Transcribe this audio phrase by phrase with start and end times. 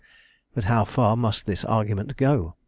[0.55, 2.55] But how far must this argument go?